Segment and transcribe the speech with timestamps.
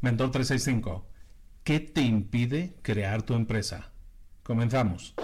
[0.00, 1.06] Mentor 365.
[1.62, 3.92] ¿Qué te impide crear tu empresa?
[4.42, 5.14] Comenzamos.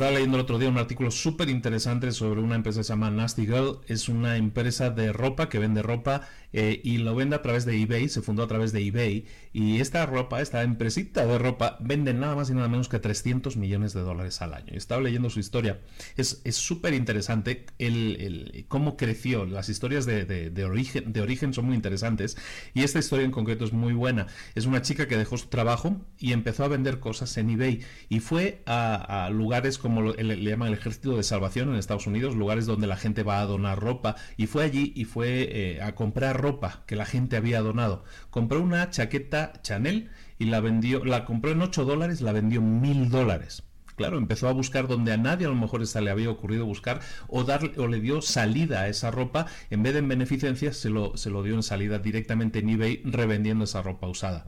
[0.00, 3.10] estaba leyendo el otro día un artículo súper interesante sobre una empresa que se llama
[3.10, 3.80] Nasty Girl.
[3.86, 6.22] Es una empresa de ropa que vende ropa
[6.52, 8.08] eh, y lo vende a través de eBay.
[8.08, 9.26] Se fundó a través de eBay.
[9.52, 13.56] Y esta ropa, esta empresita de ropa, vende nada más y nada menos que 300
[13.58, 14.72] millones de dólares al año.
[14.72, 15.80] Y estaba leyendo su historia.
[16.16, 19.44] Es súper interesante el, cómo creció.
[19.44, 22.38] Las historias de, origen, de origen son muy interesantes.
[22.72, 24.28] Y esta historia en concreto es muy buena.
[24.54, 27.80] Es una chica que dejó su trabajo y empezó a vender cosas en eBay.
[28.08, 32.06] Y fue a, a lugares como como le, llaman el ejército de salvación en Estados
[32.06, 35.82] Unidos, lugares donde la gente va a donar ropa, y fue allí y fue eh,
[35.82, 38.04] a comprar ropa que la gente había donado.
[38.30, 43.10] Compró una chaqueta Chanel y la vendió, la compró en 8 dólares, la vendió mil
[43.10, 43.62] dólares.
[43.96, 47.00] Claro, empezó a buscar donde a nadie a lo mejor esa le había ocurrido buscar
[47.28, 50.88] o, darle, o le dio salida a esa ropa, en vez de en beneficencia se
[50.88, 54.46] lo, se lo dio en salida directamente en eBay revendiendo esa ropa usada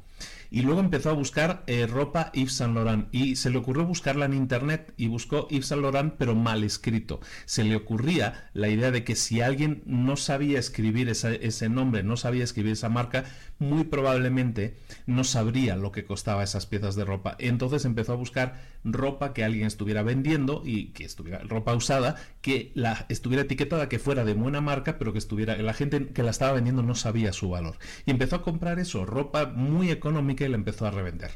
[0.53, 4.27] y luego empezó a buscar eh, ropa Yves Saint Laurent y se le ocurrió buscarla
[4.27, 7.21] en internet y buscó Yves Saint Laurent pero mal escrito.
[7.47, 12.19] Se le ocurría la idea de que si alguien no sabía escribir ese nombre, no
[12.19, 13.25] sabía escribir esa marca,
[13.59, 17.35] muy probablemente no sabría lo que costaba esas piezas de ropa.
[17.39, 22.73] Entonces empezó a buscar ropa que alguien estuviera vendiendo y que estuviera ropa usada, que
[22.75, 26.31] la estuviera etiquetada, que fuera de buena marca, pero que estuviera la gente que la
[26.31, 27.79] estaba vendiendo no sabía su valor.
[28.05, 31.33] Y empezó a comprar eso, ropa muy económica y la empezó a revender.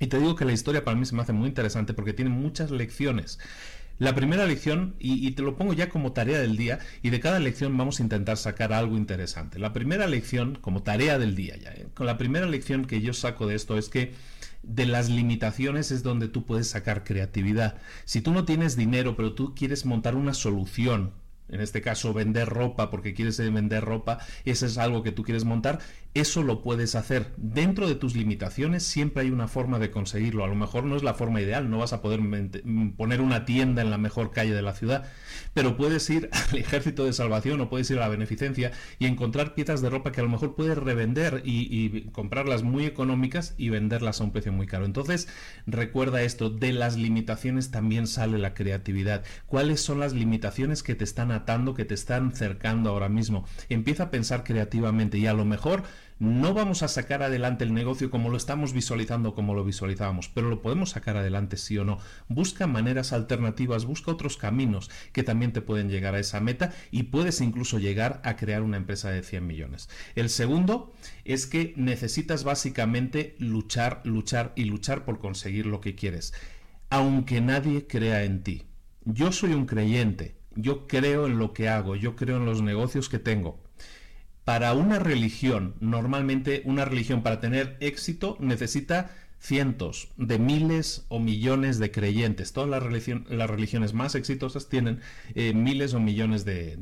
[0.00, 2.30] Y te digo que la historia para mí se me hace muy interesante porque tiene
[2.30, 3.38] muchas lecciones.
[3.98, 7.38] La primera lección, y, te lo pongo ya como tarea del día, y de cada
[7.38, 9.60] lección vamos a intentar sacar algo interesante.
[9.60, 11.86] La primera lección, como tarea del día ya, ¿eh?
[12.00, 14.12] la primera lección que yo saco de esto es que
[14.64, 17.76] de las limitaciones es donde tú puedes sacar creatividad.
[18.04, 21.12] Si tú no tienes dinero, pero tú quieres montar una solución
[21.48, 25.44] en este caso vender ropa porque quieres vender ropa, eso es algo que tú quieres
[25.44, 25.78] montar,
[26.14, 27.32] eso lo puedes hacer.
[27.36, 30.44] Dentro de tus limitaciones siempre hay una forma de conseguirlo.
[30.44, 32.20] A lo mejor no es la forma ideal, no vas a poder
[32.96, 35.04] poner una tienda en la mejor calle de la ciudad,
[35.54, 39.54] pero puedes ir al ejército de salvación o puedes ir a la beneficencia y encontrar
[39.54, 41.74] piezas de ropa que a lo mejor puedes revender y,
[42.12, 44.84] comprarlas muy económicas y venderlas a un precio muy caro.
[44.84, 45.28] Entonces,
[45.66, 49.24] recuerda esto, de las limitaciones también sale la creatividad.
[49.46, 51.32] ¿Cuáles son las limitaciones que te están
[51.74, 53.44] que te están cercando ahora mismo?
[53.68, 55.84] Empieza a pensar creativamente y a lo mejor
[56.18, 60.48] no vamos a sacar adelante el negocio como lo estamos visualizando, como lo visualizábamos, pero
[60.48, 61.98] lo podemos sacar adelante sí o no.
[62.28, 67.04] Busca maneras alternativas, busca otros caminos que también te pueden llegar a esa meta y
[67.04, 69.88] puedes incluso llegar a crear una empresa de 100 millones.
[70.14, 70.92] El segundo
[71.24, 76.32] es que necesitas básicamente luchar, luchar y luchar por conseguir lo que quieres,
[76.90, 78.62] aunque nadie crea en ti.
[79.04, 83.08] Yo soy un creyente, yo creo en lo que hago, yo creo en los negocios
[83.08, 83.64] que tengo
[84.44, 89.10] para una religión, normalmente una religión para tener éxito necesita
[89.40, 92.52] cientos de miles o millones de creyentes.
[92.52, 95.00] Todas las, religiones más exitosas tienen
[95.34, 96.76] eh, miles o millones de,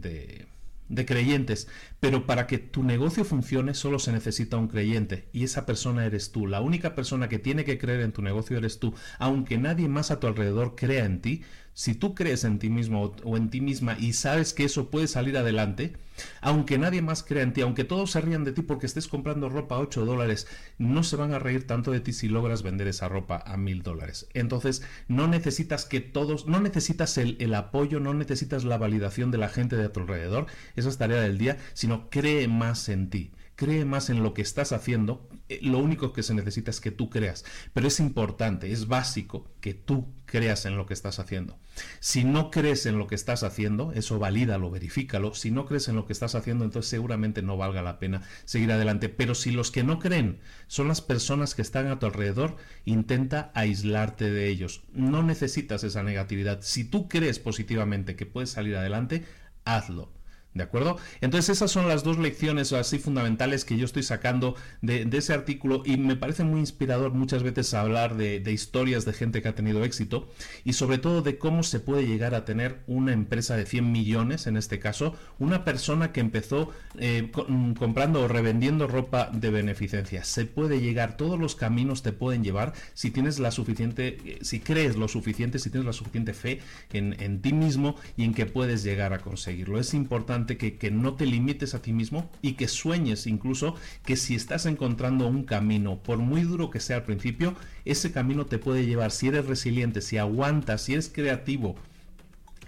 [0.93, 1.69] de creyentes,
[2.00, 6.32] pero para que tu negocio funcione solo se necesita un creyente y esa persona eres
[6.32, 6.47] tú.
[6.47, 10.11] La única persona que tiene que creer en tu negocio eres tú, aunque nadie más
[10.11, 11.43] a tu alrededor crea en ti,
[11.75, 15.09] si tú crees en ti mismo o en ti misma y sabes que eso puede
[15.09, 15.94] salir adelante,
[16.41, 19.49] aunque nadie más crea en ti, aunque todos se rían de ti porque estés comprando
[19.49, 20.47] ropa a 8 dólares,
[20.78, 23.82] no se van a reír tanto de ti si logras vender esa ropa a mil
[23.82, 24.28] dólares.
[24.34, 29.38] Entonces, no necesitas que todos, no necesitas el, el, apoyo, no necesitas la validación de
[29.38, 30.47] la gente de tu alrededor,
[30.77, 34.43] esa es tarea del día, sino cree más en ti cree más en lo que
[34.43, 37.45] estás haciendo, eh, lo único que se necesita es que tú creas.
[37.73, 41.59] Pero es importante, es básico que tú creas en lo que estás haciendo.
[42.01, 45.35] Si no crees en lo que estás haciendo, eso valídalo, verifícalo.
[45.35, 48.73] Si no crees en lo que estás haciendo, entonces seguramente no valga la pena seguir
[48.73, 49.09] adelante.
[49.09, 53.53] Pero si los que no creen son las personas que están a tu alrededor, intenta
[53.55, 54.85] aislarte de ellos.
[54.93, 56.61] No necesitas esa negatividad.
[56.62, 59.25] Si tú crees positivamente que puedes salir adelante,
[59.65, 60.22] hazlo
[60.54, 60.99] ¿De acuerdo?
[61.22, 65.82] Entonces esas son las dos lecciones así fundamentales que yo estoy sacando de, ese artículo
[65.87, 69.82] y me parece muy inspirador muchas veces hablar de, historias de gente que ha tenido
[69.82, 70.28] éxito
[70.62, 74.46] y sobre todo de cómo se puede llegar a tener una empresa de 100 millones,
[74.46, 80.22] en este caso, una persona que empezó eh, mm, comprando o revendiendo ropa de beneficencia.
[80.22, 84.60] Se puede llegar, todos los caminos te pueden llevar si tienes la suficiente, eh, si
[84.60, 86.60] crees lo suficiente, si tienes la suficiente fe
[86.93, 89.81] en, en ti mismo y en que puedes llegar a conseguirlo.
[89.81, 93.75] Es importante que, no te limites a ti mismo y que sueñes incluso
[94.05, 97.55] que si estás encontrando un camino, por muy duro que sea al principio,
[97.85, 101.77] ese camino te puede llevar, si eres resiliente, si aguantas, si eres creativo,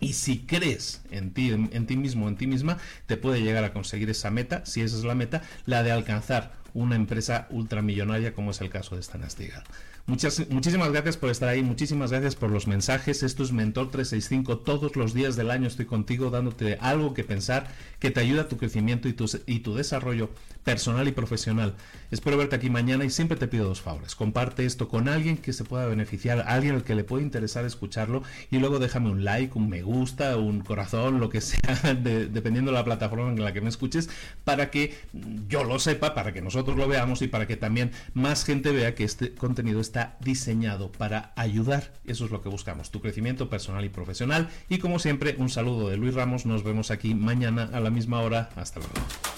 [0.01, 3.73] Y si crees en ti, en, ti mismo, en ti misma, te puede llegar a
[3.73, 8.51] conseguir esa meta, si esa es la meta, la de alcanzar una empresa ultramillonaria como
[8.51, 9.63] es el caso de esta Nastigal.
[10.07, 13.23] Muchas, muchísimas gracias por estar ahí, muchísimas gracias por los mensajes.
[13.23, 14.59] Esto es Mentor 365.
[14.59, 17.69] Todos los días del año estoy contigo dándote algo que pensar
[18.01, 20.29] que te ayuda a tu crecimiento y tu, y tu desarrollo
[20.63, 21.75] personal y profesional.
[22.11, 24.15] Espero verte aquí mañana y siempre te pido dos favores.
[24.15, 28.23] Comparte esto con alguien que se pueda beneficiar, alguien al que le pueda interesar escucharlo
[28.51, 32.77] y luego déjame un like, un me gusta, un corazón, lo que sea, dependiendo de
[32.77, 34.11] la plataforma en la que me escuches,
[34.45, 34.95] para que
[35.49, 38.95] yo lo sepa, para que nosotros lo veamos y para que también más gente vea
[38.95, 41.93] que este contenido está está diseñado para ayudar.
[42.05, 44.49] Eso es lo que buscamos, tu crecimiento personal y profesional.
[44.69, 46.47] Y como siempre, un saludo de Luis Ramos.
[46.47, 48.51] Nos vemos aquí mañana a la misma hora.
[48.57, 49.34] Hasta luego.